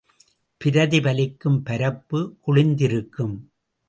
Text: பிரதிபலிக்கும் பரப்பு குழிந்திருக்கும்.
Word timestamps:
பிரதிபலிக்கும் 0.61 1.59
பரப்பு 1.63 2.37
குழிந்திருக்கும். 2.47 3.35